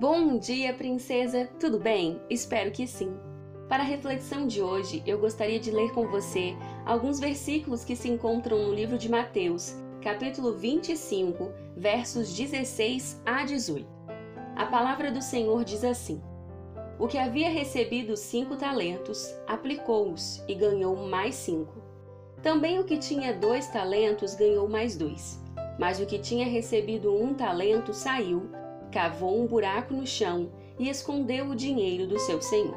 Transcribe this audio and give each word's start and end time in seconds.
Bom 0.00 0.38
dia, 0.38 0.72
princesa! 0.72 1.46
Tudo 1.60 1.78
bem? 1.78 2.18
Espero 2.30 2.70
que 2.70 2.86
sim. 2.86 3.14
Para 3.68 3.82
a 3.82 3.86
reflexão 3.86 4.46
de 4.46 4.62
hoje, 4.62 5.02
eu 5.06 5.18
gostaria 5.18 5.60
de 5.60 5.70
ler 5.70 5.92
com 5.92 6.06
você 6.06 6.56
alguns 6.86 7.20
versículos 7.20 7.84
que 7.84 7.94
se 7.94 8.08
encontram 8.08 8.66
no 8.66 8.72
livro 8.72 8.96
de 8.96 9.10
Mateus, 9.10 9.76
capítulo 10.00 10.54
25, 10.56 11.52
versos 11.76 12.34
16 12.34 13.20
a 13.26 13.44
18. 13.44 13.86
A 14.56 14.64
palavra 14.64 15.12
do 15.12 15.20
Senhor 15.20 15.64
diz 15.64 15.84
assim: 15.84 16.22
O 16.98 17.06
que 17.06 17.18
havia 17.18 17.50
recebido 17.50 18.16
cinco 18.16 18.56
talentos, 18.56 19.30
aplicou-os 19.46 20.42
e 20.48 20.54
ganhou 20.54 20.96
mais 20.96 21.34
cinco. 21.34 21.74
Também 22.42 22.78
o 22.78 22.84
que 22.84 22.96
tinha 22.96 23.34
dois 23.34 23.66
talentos 23.66 24.34
ganhou 24.34 24.66
mais 24.66 24.96
dois. 24.96 25.38
Mas 25.78 26.00
o 26.00 26.06
que 26.06 26.18
tinha 26.18 26.46
recebido 26.46 27.14
um 27.14 27.34
talento 27.34 27.92
saiu 27.92 28.59
cavou 28.90 29.40
um 29.40 29.46
buraco 29.46 29.94
no 29.94 30.06
chão 30.06 30.50
e 30.78 30.88
escondeu 30.88 31.48
o 31.48 31.56
dinheiro 31.56 32.06
do 32.06 32.18
seu 32.18 32.40
senhor. 32.40 32.76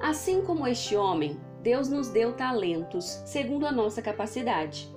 Assim 0.00 0.42
como 0.42 0.66
este 0.66 0.96
homem, 0.96 1.38
Deus 1.62 1.88
nos 1.88 2.08
deu 2.08 2.32
talentos 2.32 3.04
segundo 3.26 3.66
a 3.66 3.72
nossa 3.72 4.00
capacidade. 4.00 4.90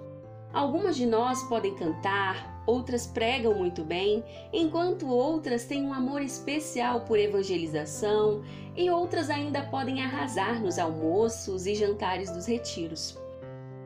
Algumas 0.54 0.96
de 0.96 1.05
nós 1.05 1.44
podem 1.44 1.74
cantar, 1.76 2.64
outras 2.66 3.08
pregam 3.08 3.55
muito 3.55 3.84
bem, 3.84 4.24
enquanto 4.54 5.08
outras 5.08 5.66
têm 5.66 5.84
um 5.84 5.94
amor 5.94 6.22
especial 6.22 7.02
por 7.02 7.18
evangelização 7.18 8.44
e 8.76 8.90
outras 8.90 9.30
ainda 9.30 9.63
podem 9.63 10.02
arrasar 10.02 10.62
nos 10.62 10.77
almoços 10.77 11.66
e 11.66 11.74
jantares 11.74 12.32
dos 12.32 12.46
retiros. 12.46 13.18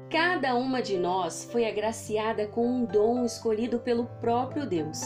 Cada 0.09 0.55
uma 0.55 0.81
de 0.81 0.97
nós 0.97 1.47
foi 1.51 1.67
agraciada 1.67 2.47
com 2.47 2.65
um 2.65 2.85
dom 2.85 3.25
escolhido 3.25 3.79
pelo 3.79 4.05
próprio 4.21 4.65
Deus 4.65 5.01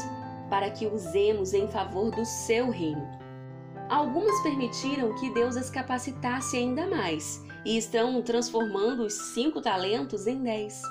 para 0.51 0.69
que 0.69 0.85
usemos 0.85 1.53
em 1.53 1.65
favor 1.69 2.11
do 2.11 2.25
seu 2.25 2.69
reino. 2.69 3.07
Algumas 3.89 4.37
permitiram 4.41 5.15
que 5.15 5.33
Deus 5.33 5.55
as 5.55 5.69
capacitasse 5.69 6.57
ainda 6.57 6.85
mais 6.87 7.41
e 7.65 7.77
estão 7.77 8.21
transformando 8.21 9.03
os 9.03 9.13
cinco 9.33 9.61
talentos 9.61 10.27
em 10.27 10.43
dez. 10.43 10.81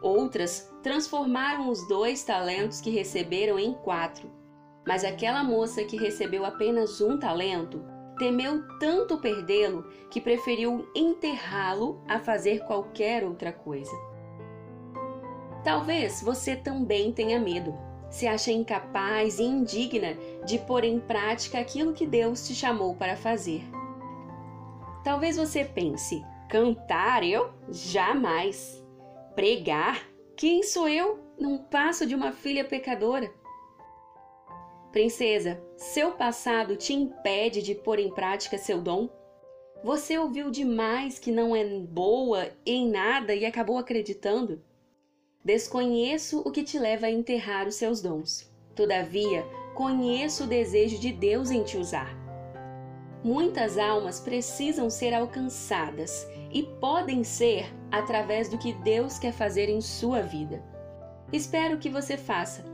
Outras 0.00 0.72
transformaram 0.84 1.68
os 1.68 1.86
dois 1.88 2.22
talentos 2.22 2.80
que 2.80 2.90
receberam 2.90 3.58
em 3.58 3.72
quatro. 3.72 4.30
Mas 4.86 5.04
aquela 5.04 5.42
moça 5.42 5.82
que 5.82 5.96
recebeu 5.96 6.44
apenas 6.44 7.00
um 7.00 7.18
talento 7.18 7.84
temeu 8.18 8.62
tanto 8.78 9.18
perdê-lo 9.18 9.82
que 10.10 10.20
preferiu 10.20 10.88
enterrá-lo 10.94 12.00
a 12.06 12.20
fazer 12.20 12.64
qualquer 12.66 13.24
outra 13.24 13.52
coisa. 13.52 13.92
Talvez 15.64 16.22
você 16.22 16.54
também 16.54 17.12
tenha 17.12 17.40
medo 17.40 17.91
se 18.12 18.26
acha 18.28 18.52
incapaz 18.52 19.38
e 19.38 19.42
indigna 19.42 20.14
de 20.44 20.58
pôr 20.58 20.84
em 20.84 21.00
prática 21.00 21.58
aquilo 21.58 21.94
que 21.94 22.06
Deus 22.06 22.46
te 22.46 22.54
chamou 22.54 22.94
para 22.94 23.16
fazer. 23.16 23.62
Talvez 25.02 25.36
você 25.36 25.64
pense: 25.64 26.22
cantar 26.48 27.24
eu? 27.24 27.50
Jamais. 27.70 28.84
Pregar? 29.34 30.06
Quem 30.36 30.62
sou 30.62 30.86
eu? 30.86 31.20
Não 31.40 31.56
passo 31.56 32.06
de 32.06 32.14
uma 32.14 32.32
filha 32.32 32.64
pecadora. 32.64 33.32
Princesa, 34.92 35.58
seu 35.74 36.12
passado 36.12 36.76
te 36.76 36.92
impede 36.92 37.62
de 37.62 37.74
pôr 37.74 37.98
em 37.98 38.12
prática 38.12 38.58
seu 38.58 38.78
dom? 38.78 39.08
Você 39.82 40.18
ouviu 40.18 40.50
demais 40.50 41.18
que 41.18 41.32
não 41.32 41.56
é 41.56 41.64
boa 41.64 42.50
em 42.64 42.90
nada 42.90 43.34
e 43.34 43.46
acabou 43.46 43.78
acreditando? 43.78 44.62
Desconheço 45.44 46.40
o 46.44 46.52
que 46.52 46.62
te 46.62 46.78
leva 46.78 47.06
a 47.06 47.10
enterrar 47.10 47.66
os 47.66 47.74
seus 47.74 48.00
dons. 48.00 48.48
Todavia, 48.76 49.44
conheço 49.74 50.44
o 50.44 50.46
desejo 50.46 51.00
de 51.00 51.10
Deus 51.12 51.50
em 51.50 51.64
te 51.64 51.76
usar. 51.76 52.16
Muitas 53.24 53.76
almas 53.76 54.20
precisam 54.20 54.88
ser 54.88 55.12
alcançadas 55.12 56.28
e 56.52 56.62
podem 56.62 57.24
ser 57.24 57.74
através 57.90 58.48
do 58.48 58.56
que 58.56 58.72
Deus 58.72 59.18
quer 59.18 59.32
fazer 59.32 59.68
em 59.68 59.80
sua 59.80 60.22
vida. 60.22 60.62
Espero 61.32 61.78
que 61.78 61.90
você 61.90 62.16
faça. 62.16 62.64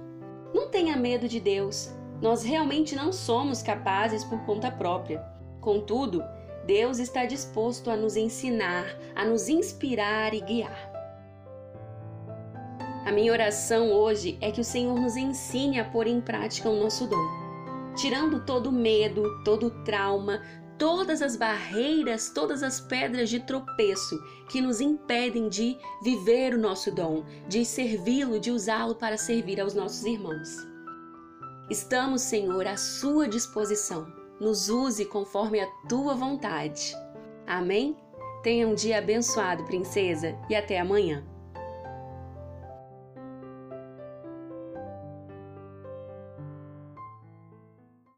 Não 0.53 0.69
tenha 0.69 0.97
medo 0.97 1.27
de 1.27 1.41
Deus. 1.41 1.91
Nós 2.21 2.43
realmente 2.43 2.95
não 2.95 3.13
somos 3.13 3.63
capazes 3.63 4.25
por 4.25 4.45
conta 4.45 4.71
própria. 4.71 5.25
Contudo, 5.61 6.23
Deus 6.67 6.99
está 6.99 7.25
disposto 7.25 7.91
a 7.91 7.97
nos 7.97 8.15
ensinar, 8.15 8.95
a 9.15 9.25
nos 9.25 9.49
inspirar 9.49 10.35
e 10.35 10.41
guiar. 10.43 10.88
A 13.09 13.11
minha 13.11 13.33
oração 13.33 13.91
hoje 13.91 14.37
é 14.39 14.53
que 14.53 14.61
o 14.61 14.65
Senhor 14.65 14.95
nos 15.01 15.17
ensine 15.17 15.81
a 15.81 15.85
pôr 15.87 16.07
em 16.07 16.21
prática 16.21 16.69
o 16.69 16.79
nosso 16.79 17.07
dom, 17.07 17.27
tirando 17.97 18.45
todo 18.45 18.71
medo, 18.71 19.43
todo 19.45 19.71
trauma, 19.83 20.43
todas 20.77 21.23
as 21.23 21.35
barreiras, 21.35 22.29
todas 22.29 22.63
as 22.63 22.83
pedras 22.83 23.31
de 23.31 23.41
tropeço 23.41 24.23
que 24.51 24.61
nos 24.61 24.83
impedem 24.83 25.49
de 25.49 25.79
viver 26.03 26.53
o 26.53 26.59
nosso 26.59 26.95
dom, 26.95 27.25
de 27.49 27.65
servi-lo, 27.65 28.39
de 28.39 28.51
usá-lo 28.51 28.95
para 28.95 29.17
servir 29.17 29.59
aos 29.59 29.73
nossos 29.73 30.05
irmãos. 30.05 30.51
Estamos, 31.71 32.21
Senhor, 32.21 32.67
à 32.67 32.77
sua 32.77 33.27
disposição. 33.27 34.07
Nos 34.39 34.69
use 34.69 35.07
conforme 35.07 35.61
a 35.61 35.67
tua 35.89 36.15
vontade. 36.15 36.95
Amém? 37.47 37.97
Tenha 38.43 38.69
um 38.69 38.75
dia 38.75 38.99
abençoado, 38.99 39.65
princesa, 39.65 40.37
e 40.51 40.55
até 40.55 40.79
amanhã. 40.79 41.38